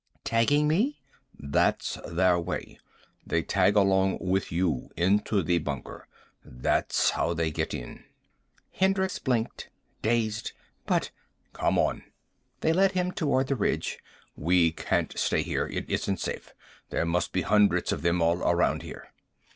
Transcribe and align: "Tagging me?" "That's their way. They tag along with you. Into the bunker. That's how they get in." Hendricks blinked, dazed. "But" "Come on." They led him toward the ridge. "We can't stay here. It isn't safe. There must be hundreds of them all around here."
"Tagging 0.23 0.67
me?" 0.67 0.99
"That's 1.37 1.99
their 2.07 2.39
way. 2.39 2.79
They 3.23 3.43
tag 3.43 3.75
along 3.75 4.17
with 4.19 4.51
you. 4.51 4.89
Into 4.97 5.43
the 5.43 5.59
bunker. 5.59 6.07
That's 6.43 7.11
how 7.11 7.35
they 7.35 7.51
get 7.51 7.71
in." 7.75 8.05
Hendricks 8.71 9.19
blinked, 9.19 9.69
dazed. 10.01 10.53
"But" 10.87 11.11
"Come 11.53 11.77
on." 11.77 12.01
They 12.61 12.73
led 12.73 12.93
him 12.93 13.11
toward 13.11 13.45
the 13.45 13.55
ridge. 13.55 13.99
"We 14.35 14.71
can't 14.71 15.15
stay 15.19 15.43
here. 15.43 15.67
It 15.67 15.87
isn't 15.87 16.17
safe. 16.19 16.51
There 16.89 17.05
must 17.05 17.31
be 17.31 17.43
hundreds 17.43 17.91
of 17.91 18.01
them 18.01 18.23
all 18.23 18.41
around 18.41 18.81
here." 18.81 19.13